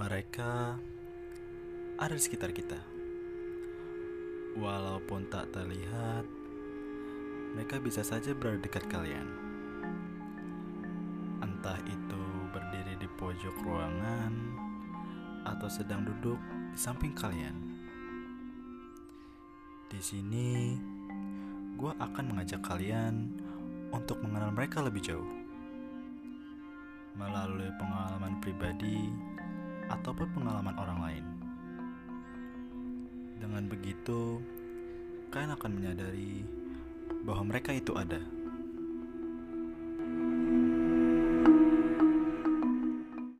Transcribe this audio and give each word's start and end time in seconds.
Mereka 0.00 0.80
ada 2.00 2.14
di 2.16 2.22
sekitar 2.24 2.56
kita. 2.56 2.80
Walaupun 4.56 5.28
tak 5.28 5.52
terlihat, 5.52 6.24
mereka 7.52 7.76
bisa 7.84 8.00
saja 8.00 8.32
berada 8.32 8.64
dekat 8.64 8.88
kalian. 8.88 9.28
Entah 11.44 11.76
itu 11.84 12.22
berdiri 12.48 12.96
di 12.96 13.04
pojok 13.20 13.52
ruangan 13.60 14.32
atau 15.44 15.68
sedang 15.68 16.08
duduk 16.08 16.40
di 16.72 16.78
samping 16.80 17.12
kalian. 17.12 17.60
Di 19.92 20.00
sini, 20.00 20.80
gue 21.76 21.92
akan 21.92 22.24
mengajak 22.24 22.64
kalian 22.64 23.36
untuk 23.92 24.16
mengenal 24.24 24.48
mereka 24.48 24.80
lebih 24.80 25.04
jauh 25.04 25.28
melalui 27.20 27.68
pengalaman 27.76 28.40
pribadi 28.40 29.12
ataupun 29.90 30.30
pengalaman 30.32 30.76
orang 30.78 30.98
lain. 31.02 31.24
Dengan 33.42 33.66
begitu, 33.66 34.38
kalian 35.34 35.56
akan 35.58 35.70
menyadari 35.74 36.46
bahwa 37.26 37.50
mereka 37.50 37.74
itu 37.74 37.92
ada. 37.98 38.20